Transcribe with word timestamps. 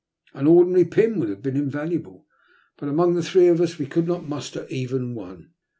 An 0.33 0.47
ordinary 0.47 0.85
pin 0.85 1.19
would 1.19 1.29
have 1.29 1.43
been 1.43 1.55
invaluable; 1.55 2.25
but 2.79 2.89
among 2.89 3.13
the 3.13 3.21
three 3.21 3.45
of 3.45 3.61
us 3.61 3.77
we 3.77 3.85
could 3.85 4.07
not 4.07 4.27
muster 4.27 4.65
even 4.67 5.13
one. 5.13 5.51